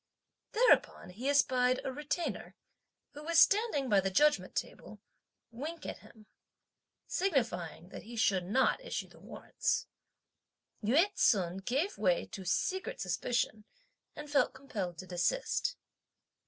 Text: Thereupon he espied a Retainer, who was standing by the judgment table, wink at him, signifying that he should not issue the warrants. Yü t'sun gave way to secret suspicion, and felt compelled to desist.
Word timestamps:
Thereupon 0.53 1.11
he 1.11 1.29
espied 1.29 1.79
a 1.85 1.91
Retainer, 1.93 2.55
who 3.13 3.21
was 3.21 3.37
standing 3.37 3.87
by 3.87 3.99
the 3.99 4.09
judgment 4.09 4.55
table, 4.55 4.99
wink 5.51 5.85
at 5.85 5.99
him, 5.99 6.25
signifying 7.05 7.89
that 7.89 8.01
he 8.01 8.15
should 8.15 8.45
not 8.45 8.83
issue 8.83 9.07
the 9.09 9.19
warrants. 9.19 9.85
Yü 10.83 11.05
t'sun 11.13 11.57
gave 11.57 11.99
way 11.99 12.25
to 12.25 12.45
secret 12.45 12.99
suspicion, 12.99 13.63
and 14.15 14.27
felt 14.27 14.55
compelled 14.55 14.97
to 14.97 15.05
desist. 15.05 15.75